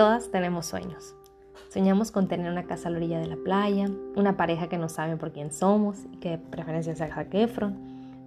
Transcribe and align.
Todas 0.00 0.30
tenemos 0.30 0.64
sueños. 0.64 1.14
Soñamos 1.68 2.10
con 2.10 2.26
tener 2.26 2.50
una 2.50 2.64
casa 2.64 2.88
a 2.88 2.90
la 2.90 2.96
orilla 2.96 3.18
de 3.18 3.26
la 3.26 3.36
playa, 3.36 3.90
una 4.16 4.34
pareja 4.34 4.66
que 4.66 4.78
no 4.78 4.88
sabe 4.88 5.18
por 5.18 5.30
quién 5.30 5.52
somos 5.52 6.06
y 6.10 6.16
que 6.16 6.30
de 6.30 6.38
preferencia 6.38 6.96
sea 6.96 7.14
Zac 7.14 7.34
Efron, 7.34 7.76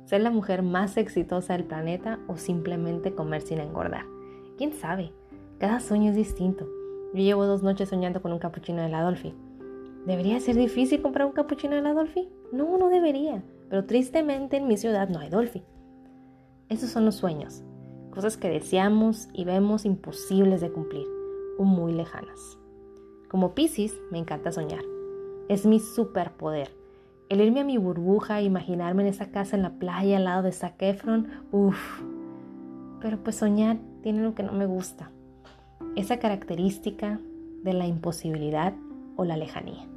ser 0.06 0.22
la 0.22 0.30
mujer 0.30 0.62
más 0.62 0.98
exitosa 0.98 1.54
del 1.54 1.64
planeta 1.64 2.20
o 2.28 2.38
simplemente 2.38 3.16
comer 3.16 3.42
sin 3.42 3.60
engordar. 3.60 4.06
¿Quién 4.56 4.74
sabe? 4.74 5.14
Cada 5.58 5.80
sueño 5.80 6.12
es 6.12 6.16
distinto. 6.16 6.68
Yo 7.12 7.24
llevo 7.24 7.48
dos 7.48 7.64
noches 7.64 7.90
soñando 7.90 8.22
con 8.22 8.34
un 8.34 8.38
capuchino 8.38 8.84
de 8.84 8.90
la 8.90 9.02
Dolphy. 9.02 9.34
¿Debería 10.06 10.40
ser 10.42 10.56
difícil 10.56 11.02
comprar 11.02 11.26
un 11.26 11.34
capuchino 11.34 11.76
de 11.76 11.82
la 11.82 11.96
Dolphy? 11.96 12.30
No, 12.52 12.78
no 12.78 12.90
debería. 12.90 13.44
Pero 13.72 13.86
tristemente 13.86 14.58
en 14.58 14.68
mi 14.68 14.78
ciudad 14.78 15.10
no 15.10 15.18
hay 15.18 15.32
Dolphy. 15.32 15.64
Esos 16.70 16.92
son 16.92 17.04
los 17.04 17.16
sueños, 17.16 17.64
cosas 18.12 18.38
que 18.38 18.50
deseamos 18.50 19.28
y 19.34 19.44
vemos 19.44 19.86
imposibles 19.86 20.62
de 20.62 20.72
cumplir 20.72 21.13
o 21.58 21.64
muy 21.64 21.94
lejanas. 21.94 22.58
Como 23.30 23.56
Pisces, 23.56 23.96
me 24.12 24.20
encanta 24.20 24.52
soñar. 24.52 24.84
Es 25.50 25.66
mi 25.66 25.80
superpoder. 25.80 26.72
El 27.30 27.42
irme 27.42 27.62
a 27.62 27.66
mi 27.66 27.78
burbuja 27.78 28.40
e 28.40 28.44
imaginarme 28.44 29.04
en 29.04 29.10
esa 29.10 29.32
casa 29.32 29.56
en 29.56 29.64
la 29.64 29.72
playa 29.72 30.18
al 30.18 30.26
lado 30.26 30.44
de 30.44 30.52
Zac 30.52 30.82
Efron, 30.82 31.28
uff. 31.52 32.02
Pero 33.02 33.18
pues 33.24 33.38
soñar 33.38 33.78
tiene 34.02 34.22
lo 34.22 34.36
que 34.36 34.44
no 34.44 34.54
me 34.54 34.66
gusta. 34.66 35.10
Esa 35.96 36.20
característica 36.20 37.20
de 37.64 37.74
la 37.74 37.88
imposibilidad 37.88 38.74
o 39.16 39.26
la 39.26 39.38
lejanía. 39.38 39.88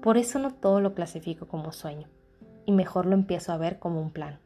Por 0.00 0.16
eso 0.16 0.38
no 0.38 0.52
todo 0.52 0.80
lo 0.80 0.94
clasifico 0.94 1.46
como 1.46 1.72
sueño 1.72 2.08
y 2.64 2.72
mejor 2.72 3.06
lo 3.06 3.14
empiezo 3.14 3.52
a 3.52 3.58
ver 3.58 3.78
como 3.78 4.00
un 4.00 4.10
plan. 4.10 4.38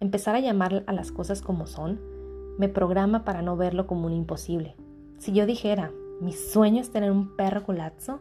Empezar 0.00 0.34
a 0.36 0.40
llamar 0.40 0.84
a 0.86 0.92
las 0.92 1.10
cosas 1.10 1.42
como 1.42 1.66
son 1.66 2.00
me 2.58 2.68
programa 2.68 3.24
para 3.24 3.42
no 3.42 3.56
verlo 3.56 3.86
como 3.86 4.06
un 4.06 4.12
imposible. 4.12 4.76
Si 5.18 5.32
yo 5.32 5.46
dijera, 5.46 5.92
mi 6.20 6.32
sueño 6.32 6.80
es 6.80 6.90
tener 6.90 7.10
un 7.10 7.36
perro 7.36 7.64
culazzo, 7.64 8.20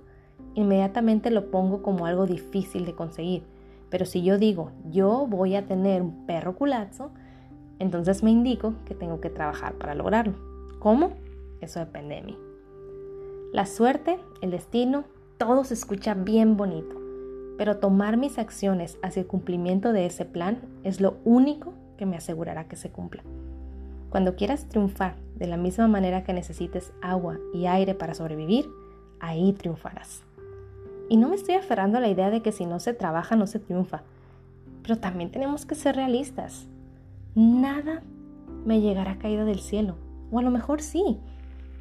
inmediatamente 0.55 1.31
lo 1.31 1.49
pongo 1.49 1.81
como 1.81 2.05
algo 2.05 2.25
difícil 2.25 2.85
de 2.85 2.93
conseguir. 2.93 3.43
Pero 3.89 4.05
si 4.05 4.23
yo 4.23 4.37
digo, 4.37 4.71
yo 4.91 5.25
voy 5.27 5.55
a 5.55 5.65
tener 5.65 6.01
un 6.01 6.25
perro 6.25 6.55
culazzo, 6.55 7.11
entonces 7.79 8.23
me 8.23 8.31
indico 8.31 8.73
que 8.85 8.95
tengo 8.95 9.21
que 9.21 9.29
trabajar 9.29 9.75
para 9.75 9.95
lograrlo. 9.95 10.33
¿Cómo? 10.79 11.13
Eso 11.61 11.79
depende 11.79 12.15
de 12.15 12.21
mí. 12.23 12.37
La 13.53 13.65
suerte, 13.65 14.19
el 14.41 14.51
destino, 14.51 15.05
todo 15.37 15.63
se 15.63 15.73
escucha 15.73 16.13
bien 16.13 16.57
bonito 16.57 17.07
pero 17.57 17.77
tomar 17.77 18.17
mis 18.17 18.37
acciones 18.37 18.97
hacia 19.01 19.21
el 19.21 19.27
cumplimiento 19.27 19.91
de 19.91 20.05
ese 20.05 20.25
plan 20.25 20.61
es 20.83 21.01
lo 21.01 21.17
único 21.25 21.73
que 21.97 22.05
me 22.05 22.15
asegurará 22.15 22.67
que 22.67 22.75
se 22.75 22.91
cumpla. 22.91 23.23
Cuando 24.17 24.35
quieras 24.35 24.67
triunfar 24.67 25.13
de 25.35 25.45
la 25.45 25.57
misma 25.57 25.87
manera 25.87 26.23
que 26.23 26.33
necesites 26.33 26.91
agua 27.03 27.37
y 27.53 27.67
aire 27.67 27.93
para 27.93 28.15
sobrevivir, 28.15 28.67
ahí 29.19 29.53
triunfarás. 29.53 30.23
Y 31.07 31.17
no 31.17 31.29
me 31.29 31.35
estoy 31.35 31.53
aferrando 31.53 31.99
a 31.99 32.01
la 32.01 32.09
idea 32.09 32.31
de 32.31 32.41
que 32.41 32.51
si 32.51 32.65
no 32.65 32.79
se 32.79 32.95
trabaja 32.95 33.35
no 33.35 33.45
se 33.45 33.59
triunfa, 33.59 34.01
pero 34.81 34.97
también 34.97 35.29
tenemos 35.29 35.67
que 35.67 35.75
ser 35.75 35.97
realistas. 35.97 36.65
Nada 37.35 38.01
me 38.65 38.81
llegará 38.81 39.19
caída 39.19 39.45
del 39.45 39.59
cielo, 39.59 39.97
o 40.31 40.39
a 40.39 40.41
lo 40.41 40.49
mejor 40.49 40.81
sí, 40.81 41.19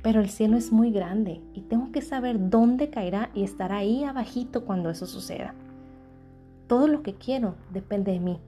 pero 0.02 0.20
el 0.20 0.28
cielo 0.28 0.58
es 0.58 0.72
muy 0.72 0.90
grande 0.90 1.40
y 1.54 1.62
tengo 1.62 1.90
que 1.90 2.02
saber 2.02 2.50
dónde 2.50 2.90
caerá 2.90 3.30
y 3.32 3.44
estar 3.44 3.72
ahí 3.72 4.04
abajito 4.04 4.66
cuando 4.66 4.90
eso 4.90 5.06
suceda. 5.06 5.54
Todo 6.66 6.86
lo 6.86 7.02
que 7.02 7.14
quiero 7.14 7.54
depende 7.72 8.12
de 8.12 8.20
mí 8.20 8.38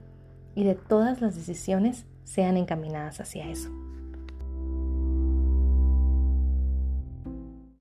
y 0.53 0.63
de 0.63 0.75
todas 0.75 1.21
las 1.21 1.33
decisiones 1.33 2.05
sean 2.29 2.57
encaminadas 2.57 3.19
hacia 3.19 3.49
eso. 3.49 3.71